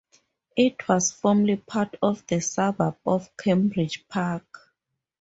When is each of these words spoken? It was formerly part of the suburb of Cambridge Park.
It 0.55 0.87
was 0.89 1.11
formerly 1.11 1.57
part 1.57 1.95
of 2.01 2.25
the 2.25 2.41
suburb 2.41 2.97
of 3.05 3.29
Cambridge 3.37 4.07
Park. 4.07 4.73